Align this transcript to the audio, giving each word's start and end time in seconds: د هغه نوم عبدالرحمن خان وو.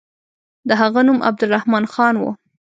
د 0.67 0.69
هغه 0.81 1.01
نوم 1.07 1.19
عبدالرحمن 1.27 1.85
خان 1.93 2.15
وو. 2.17 2.31